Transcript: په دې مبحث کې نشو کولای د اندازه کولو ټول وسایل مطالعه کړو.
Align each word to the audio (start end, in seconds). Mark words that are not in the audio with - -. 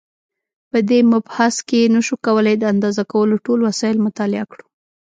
په 0.71 0.79
دې 0.89 0.99
مبحث 1.13 1.55
کې 1.69 1.91
نشو 1.95 2.15
کولای 2.25 2.55
د 2.59 2.63
اندازه 2.73 3.03
کولو 3.13 3.35
ټول 3.45 3.59
وسایل 3.67 3.97
مطالعه 4.07 4.45
کړو. 4.51 4.65